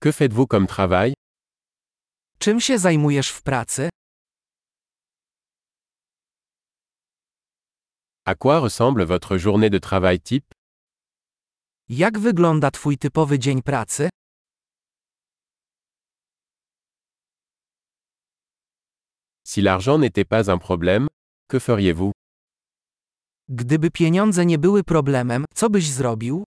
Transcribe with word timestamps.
Que 0.00 0.12
faites-vous 0.12 0.46
comme 0.46 0.66
travail 0.66 1.14
Czym 2.38 2.60
się 2.60 2.78
zajmujesz 2.78 3.30
w 3.30 3.42
pracy? 3.42 3.88
À 8.24 8.34
quoi 8.34 8.60
ressemble 8.60 9.04
votre 9.06 9.38
journée 9.38 9.70
de 9.70 9.78
travail 9.80 10.20
type 10.20 10.52
Jak 11.88 12.18
wygląda 12.18 12.70
Twój 12.70 12.98
typowy 12.98 13.38
dzień 13.38 13.62
pracy? 13.62 14.08
Si 19.44 19.62
l'argent 19.62 19.98
n'était 19.98 20.24
pas 20.24 20.50
un 20.50 20.58
problème, 20.58 21.08
que 21.48 21.58
feriez-vous 21.58 22.12
Gdyby 23.48 23.90
pieniądze 23.90 24.46
nie 24.46 24.58
były 24.58 24.84
problemem, 24.84 25.44
co 25.54 25.70
byś 25.70 25.90
zrobił? 25.90 26.44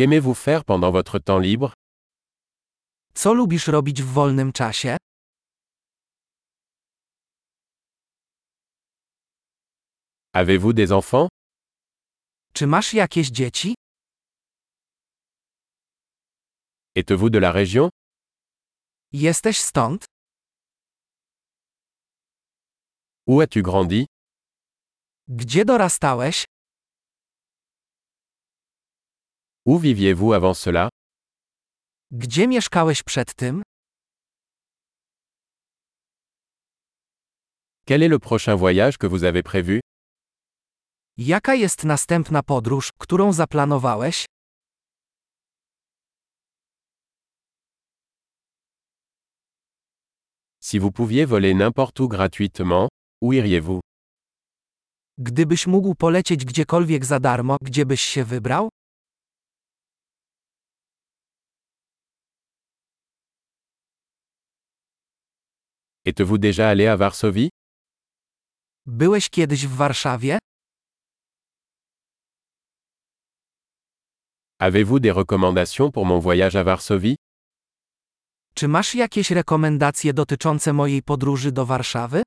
Qu'aimez-vous 0.00 0.32
faire 0.32 0.64
pendant 0.64 0.90
votre 0.90 1.18
temps 1.18 1.38
libre 1.38 1.74
Co 3.14 3.34
lubisz 3.34 3.68
robić 3.68 4.02
w 4.02 4.06
wolnym 4.06 4.52
czasie? 4.52 4.96
Avez-vous 10.32 10.72
des 10.72 10.92
enfants 10.92 11.28
Czy 12.54 12.66
masz 12.66 12.94
jakieś 12.94 13.28
dzieci? 13.30 13.74
Êtes-vous 16.96 17.30
de 17.30 17.38
la 17.38 17.52
région 17.52 17.88
Jesteś 19.12 19.58
stąd? 19.58 20.04
Où 23.26 23.40
as-tu 23.40 23.62
grandi 23.62 24.06
Gdzie 25.28 25.64
dorastałeś? 25.64 26.49
Où 29.70 29.78
viviez-vous 29.78 30.32
avant 30.32 30.54
cela 30.54 30.88
Gdzie 32.10 32.48
mieszkałeś 32.48 33.02
przed 33.02 33.34
tym? 33.34 33.62
Quel 37.86 38.02
est 38.02 38.10
le 38.10 38.18
prochain 38.18 38.56
voyage 38.56 38.98
que 38.98 39.06
vous 39.06 39.24
avez 39.24 39.42
prévu 39.42 39.80
Jaka 41.16 41.54
jest 41.54 41.84
następna 41.84 42.42
podróż, 42.42 42.92
którą 42.98 43.32
zaplanowałeś? 43.32 44.24
Si 50.60 50.78
vous 50.80 50.92
pouviez 50.92 51.26
voler 51.26 51.54
n'importe 51.54 52.00
où 52.00 52.08
gratuitement, 52.08 52.88
où 53.22 53.32
iriez-vous 53.32 53.80
Gdybyś 55.18 55.66
mógł 55.66 55.94
polecieć 55.94 56.44
gdziekolwiek 56.44 57.04
za 57.04 57.20
darmo, 57.20 57.56
gdzie 57.62 57.86
byś 57.86 58.00
się 58.00 58.24
wybrał? 58.24 58.68
Êtes-vous 66.06 66.38
déjà 66.38 66.70
allé 66.70 66.86
à 66.86 66.96
Varsovie 66.96 67.50
Byłeś 68.86 69.28
kiedyś 69.30 69.66
w 69.66 69.76
Warszawie? 69.76 70.38
Avez-vous 74.58 75.00
des 75.00 75.10
recommandations 75.12 75.90
pour 75.90 76.06
mon 76.06 76.18
voyage 76.20 76.56
à 76.56 76.64
Varsovie 76.64 77.16
Czy 78.54 78.68
masz 78.68 78.94
jakieś 78.94 79.30
rekomendacje 79.30 80.12
dotyczące 80.14 80.72
mojej 80.72 81.02
podróży 81.02 81.52
do 81.52 81.66
Warszawy? 81.66 82.22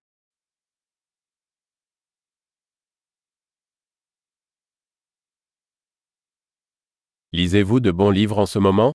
Lisez-vous 7.34 7.80
de 7.80 7.92
bons 7.92 8.12
livres 8.12 8.40
en 8.40 8.46
ce 8.48 8.60
moment 8.60 8.92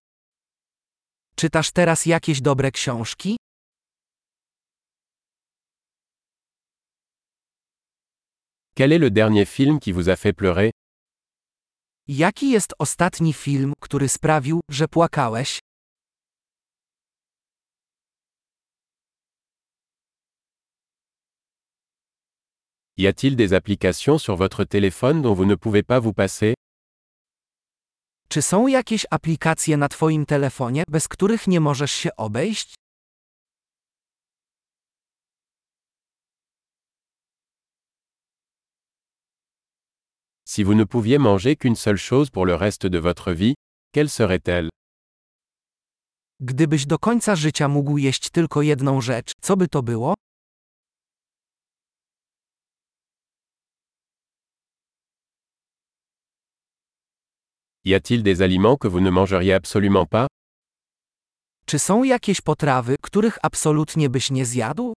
Czytasz 1.36 1.70
teraz 1.72 2.06
jakieś 2.06 2.40
dobre 2.40 2.70
książki? 2.70 3.36
Quel 8.78 8.92
est 8.92 8.98
le 8.98 9.10
dernier 9.10 9.44
film 9.44 9.80
qui 9.80 9.90
vous 9.90 10.08
a 10.08 10.14
fait 10.14 10.32
pleurer 10.32 10.70
Jaki 12.06 12.50
jest 12.50 12.74
ostatni 12.78 13.32
film, 13.32 13.72
który 13.80 14.08
sprawił, 14.08 14.60
że 14.70 14.88
płakałeś? 14.88 15.58
Y 22.98 23.06
a-t-il 23.08 23.36
des 23.36 23.52
applications 23.52 24.18
sur 24.22 24.36
votre 24.36 24.64
téléphone 24.64 25.22
dont 25.22 25.34
vous 25.34 25.46
ne 25.46 25.56
pouvez 25.56 25.82
pas 25.82 26.00
vous 26.00 26.14
passer 26.14 26.54
Czy 28.28 28.42
są 28.42 28.66
jakieś 28.66 29.06
aplikacje 29.10 29.76
na 29.76 29.88
Twoim 29.88 30.26
telefonie, 30.26 30.84
bez 30.88 31.08
których 31.08 31.46
nie 31.46 31.60
możesz 31.60 31.92
się 31.92 32.16
obejść? 32.16 32.74
Si 40.50 40.62
vous 40.64 40.74
ne 40.74 40.84
pouviez 40.84 41.18
manger 41.18 41.56
qu'une 41.56 41.76
seule 41.76 41.98
chose 41.98 42.30
pour 42.30 42.46
le 42.46 42.54
reste 42.54 42.86
de 42.86 42.98
votre 42.98 43.32
vie, 43.32 43.54
quelle 43.92 44.08
serait-elle 44.08 44.70
Gdybyś 46.40 46.86
do 46.86 46.98
końca 46.98 47.36
życia 47.36 47.68
mógł 47.68 47.98
jeść 47.98 48.30
tylko 48.30 48.62
jedną 48.62 49.00
rzecz, 49.00 49.32
co 49.40 49.56
by 49.56 49.68
to 49.68 49.82
było? 49.82 50.14
Y 57.84 57.94
a-t-il 57.94 58.22
des 58.22 58.40
aliments 58.40 58.78
que 58.78 58.88
vous 58.88 59.00
ne 59.00 59.10
mangeriez 59.10 59.54
absolument 59.54 60.08
pas 60.08 60.26
Czy 61.66 61.78
są 61.78 62.04
jakieś 62.04 62.40
potrawy, 62.40 62.96
których 63.02 63.38
absolutnie 63.42 64.10
byś 64.10 64.30
nie 64.30 64.46
zjadł? 64.46 64.94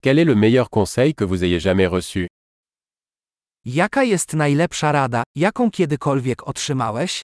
Quel 0.00 0.20
est 0.20 0.24
le 0.24 0.36
meilleur 0.36 0.70
conseil 0.70 1.12
que 1.12 1.24
vous 1.24 1.42
ayez 1.42 1.58
jamais 1.58 1.86
reçu 1.88 2.28
Jaka 3.64 4.04
jest 4.04 4.34
najlepsza 4.34 4.92
rada, 4.92 5.22
jaką 5.34 5.70
kiedykolwiek 5.70 6.48
otrzymałeś? 6.48 7.22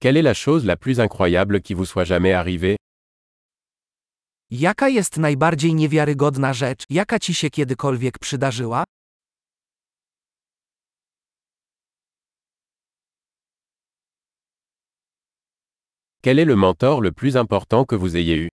Quelle 0.00 0.16
est 0.16 0.22
la 0.22 0.34
chose 0.34 0.64
la 0.64 0.76
plus 0.76 0.98
incroyable 1.00 1.60
qui 1.60 1.74
vous 1.74 1.84
soit 1.86 2.04
jamais 2.04 2.32
arrivée 2.32 2.76
Jaka 4.50 4.88
jest 4.88 5.16
najbardziej 5.18 5.74
niewiarygodna 5.74 6.52
rzecz, 6.54 6.84
jaka 6.90 7.18
ci 7.18 7.34
się 7.34 7.50
kiedykolwiek 7.50 8.18
przydarzyła? 8.18 8.84
Quel 16.28 16.38
est 16.40 16.44
le 16.44 16.56
mentor 16.56 17.00
le 17.00 17.10
plus 17.10 17.38
important 17.38 17.86
que 17.86 17.94
vous 17.96 18.14
ayez 18.14 18.36
eu? 18.36 18.48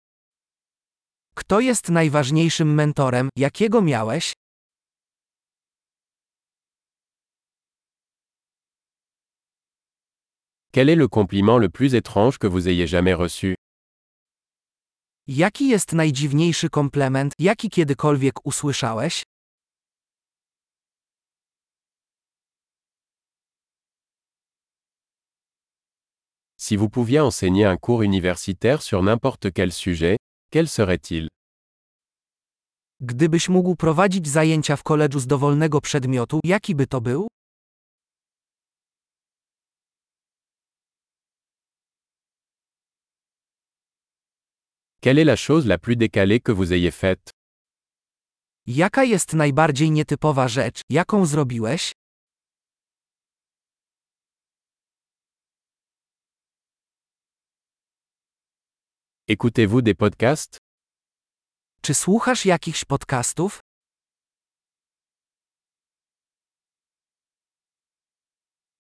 Kto 1.36 1.60
jest 1.60 1.90
najważniejszym 1.90 2.74
mentorem, 2.74 3.30
jakiego 3.38 3.82
miałeś? 3.82 4.34
Quel 10.72 10.90
est 10.90 10.96
le 10.96 11.08
compliment 11.10 11.58
le 11.58 11.70
plus 11.70 11.96
étrange 11.96 12.38
que 12.38 12.48
vous 12.48 12.68
ayez 12.70 12.88
jamais 12.88 13.14
reçu? 13.14 13.56
Jaki 15.28 15.68
jest 15.70 15.94
najdziwniejszy 15.94 16.70
komplement, 16.70 17.34
jaki 17.40 17.70
kiedykolwiek 17.70 18.46
usłyszałeś? 18.46 19.24
Si 26.68 26.78
vous 26.78 26.90
pouviez 26.90 27.20
enseigner 27.20 27.66
un 27.66 27.78
cours 27.78 28.02
universitaire 28.02 28.82
sur 28.82 29.04
n'importe 29.04 29.54
quel 29.54 29.72
sujet, 29.72 30.18
quel 30.50 30.68
serait-il 30.68 31.28
Gdybyś 33.02 33.50
mógł 33.50 33.76
prowadzić 33.76 34.28
zajęcia 34.28 34.76
w 34.76 34.84
koledżu 34.84 35.20
z 35.20 35.28
dowolnego 35.28 35.82
przedmiotu, 35.82 36.40
jaki 36.44 36.76
by 36.76 36.88
to 36.88 37.02
był? 37.02 37.28
Quelle 45.02 45.20
est 45.20 45.28
la 45.28 45.38
chose 45.38 45.68
la 45.68 45.78
plus 45.78 45.98
décalée 45.98 46.42
que 46.42 46.52
vous 46.52 46.72
ayez 46.72 46.92
faite 46.92 47.32
Jaka 48.68 49.04
jest 49.04 49.34
najbardziej 49.34 49.92
nietypowa 49.92 50.48
rzecz, 50.48 50.82
jaką 50.90 51.26
zrobiłeś? 51.26 51.92
Écoutez-vous 59.28 59.82
des 59.82 59.96
podcasts 59.96 60.60
Czy 61.82 61.94
słuchasz 61.94 62.46
jakichś 62.46 62.86
podcastów? 62.86 63.65